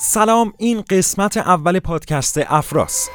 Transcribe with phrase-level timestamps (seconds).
[0.00, 3.08] سلام این قسمت اول پادکست افراس.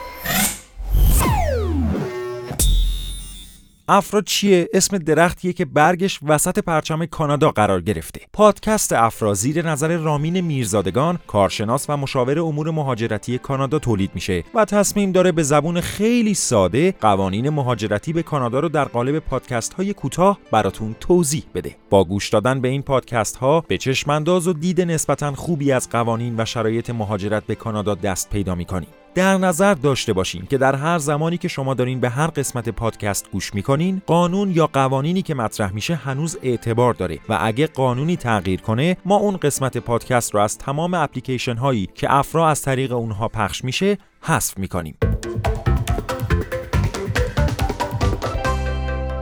[3.88, 8.22] افرا چیه؟ اسم درختیه که برگش وسط پرچم کانادا قرار گرفته.
[8.34, 14.66] پادکست افرا زیر نظر رامین میرزادگان کارشناس و مشاور امور مهاجرتی کانادا تولید میشه و
[14.66, 19.94] تصمیم داره به زبون خیلی ساده قوانین مهاجرتی به کانادا رو در قالب پادکست های
[19.94, 21.76] کوتاه براتون توضیح بده.
[21.90, 26.36] با گوش دادن به این پادکست ها به چشمانداز و دید نسبتا خوبی از قوانین
[26.38, 28.90] و شرایط مهاجرت به کانادا دست پیدا می‌کنیم.
[29.16, 33.32] در نظر داشته باشین که در هر زمانی که شما دارین به هر قسمت پادکست
[33.32, 38.62] گوش می‌کنین قانون یا قوانینی که مطرح میشه هنوز اعتبار داره و اگه قانونی تغییر
[38.62, 43.28] کنه ما اون قسمت پادکست رو از تمام اپلیکیشن هایی که افرا از طریق اونها
[43.28, 44.98] پخش میشه حذف می‌کنیم.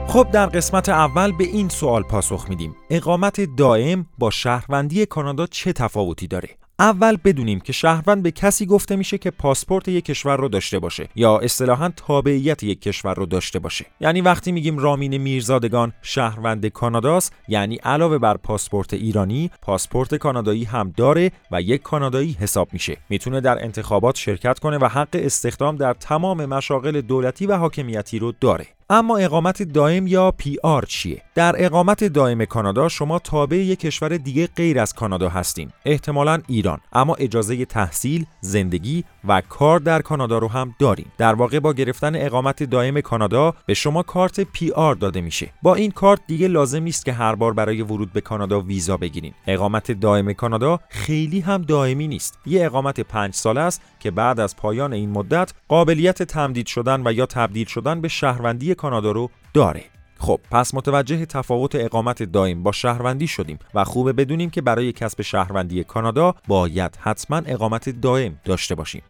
[0.07, 2.76] خب در قسمت اول به این سوال پاسخ میدیم.
[2.89, 6.49] اقامت دائم با شهروندی کانادا چه تفاوتی داره؟
[6.82, 11.10] اول بدونیم که شهروند به کسی گفته میشه که پاسپورت یک کشور رو داشته باشه
[11.15, 13.85] یا اصطلاحا تابعیت یک کشور رو داشته باشه.
[13.99, 20.93] یعنی وقتی میگیم رامین میرزادگان شهروند کاناداست یعنی علاوه بر پاسپورت ایرانی پاسپورت کانادایی هم
[20.98, 22.98] داره و یک کانادایی حساب میشه.
[23.10, 28.34] می‌تونه در انتخابات شرکت کنه و حق استخدام در تمام مشاغل دولتی و حاکمیتی رو
[28.41, 28.68] داره.
[28.93, 34.48] اما اقامت دائم یا PR چیه؟ در اقامت دائم کانادا شما تابع یک کشور دیگه
[34.48, 35.70] غیر از کانادا هستین.
[35.85, 41.05] احتمالا ایران، اما اجازه تحصیل، زندگی و کار در کانادا رو هم دارین.
[41.17, 45.49] در واقع با گرفتن اقامت دائم کانادا به شما کارت PR داده میشه.
[45.61, 49.33] با این کارت دیگه لازم نیست که هر بار برای ورود به کانادا ویزا بگیرین.
[49.48, 52.39] اقامت دائم کانادا خیلی هم دائمی نیست.
[52.45, 57.13] یه اقامت پنج ساله است که بعد از پایان این مدت قابلیت تمدید شدن و
[57.13, 59.84] یا تبدیل شدن به شهروندی کانادا رو داره.
[60.20, 65.22] خب پس متوجه تفاوت اقامت دائم با شهروندی شدیم و خوبه بدونیم که برای کسب
[65.22, 69.01] شهروندی کانادا باید حتما اقامت دائم داشته باشیم.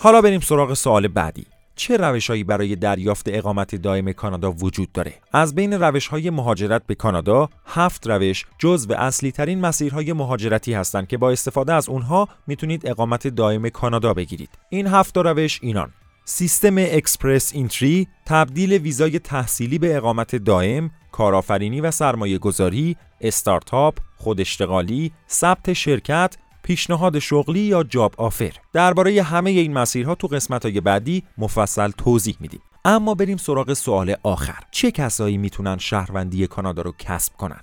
[0.00, 1.46] حالا بریم سراغ سوال بعدی.
[1.76, 6.94] چه روشهایی برای دریافت اقامت دائم کانادا وجود داره؟ از بین روش های مهاجرت به
[6.94, 12.86] کانادا هفت روش جزو اصلی ترین مسیرهای مهاجرتی هستند که با استفاده از اونها می‌تونید
[12.86, 14.50] اقامت دائم کانادا بگیرید.
[14.68, 15.90] این هفت روش اینان.
[16.30, 25.12] سیستم اکسپرس اینتری تبدیل ویزای تحصیلی به اقامت دائم، کارآفرینی و سرمایه گذاری، استارتاپ، خوداشتغالی،
[25.30, 28.52] ثبت شرکت، پیشنهاد شغلی یا جاب آفر.
[28.72, 32.60] درباره همه این مسیرها تو قسمت‌های بعدی مفصل توضیح میدیم.
[32.84, 34.60] اما بریم سراغ سوال آخر.
[34.70, 37.60] چه کسایی می‌تونن شهروندی کانادا رو کسب کنن؟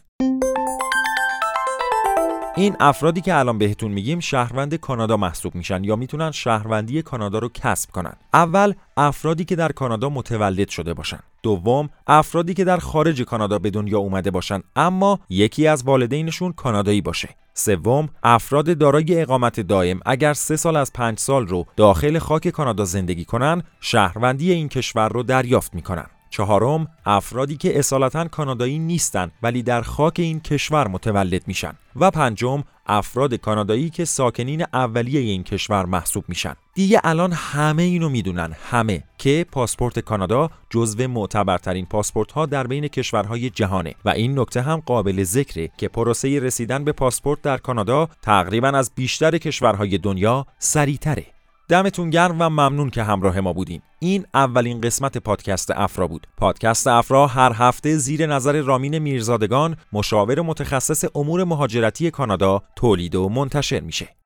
[2.57, 7.49] این افرادی که الان بهتون میگیم شهروند کانادا محسوب میشن یا می‌تونن شهروندی کانادا رو
[7.53, 8.13] کسب کنن.
[8.33, 11.19] اول افرادی که در کانادا متولد شده باشن.
[11.43, 17.01] دوم افرادی که در خارج کانادا به دنیا اومده باشن اما یکی از والدینشون کانادایی
[17.01, 17.29] باشه.
[17.53, 22.85] سوم افراد دارای اقامت دائم اگر سه سال از پنج سال رو داخل خاک کانادا
[22.85, 26.05] زندگی کنن شهروندی این کشور رو دریافت می‌کنن.
[26.35, 31.73] چهارم افرادی که اصالتا کانادایی نیستند ولی در خاک این کشور متولد میشن.
[31.95, 36.55] و پنجم افراد کانادایی که ساکنین اولیه این کشور محسوب میشن.
[36.73, 42.87] دیگه الان همه اینو می‌دونن همه که پاسپورت کانادا جزو معتبرترین پاسپورت ها در بین
[42.87, 43.95] کشورهای جهانه.
[44.05, 48.91] و این نکته هم قابل ذکره که پروسه رسیدن به پاسپورت در کانادا تقریبا از
[48.95, 51.34] بیشتر کشورهای دنیا سریعتره.
[51.69, 53.81] دمتون گرم و ممنون که همراه ما بودین.
[53.99, 56.27] این اولین قسمت پادکست افرا بود.
[56.37, 63.29] پادکست افرا هر هفته زیر نظر رامین میرزادگان مشاور متخصص امور مهاجرتی کانادا تولید و
[63.29, 64.24] منتشر میشه.